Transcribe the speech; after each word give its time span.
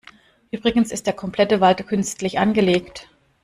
Übrigens 0.49 0.91
ist 0.91 1.05
der 1.05 1.13
komplette 1.13 1.61
Wald 1.61 1.85
künstlich 1.87 2.39
angelegt. 2.39 3.07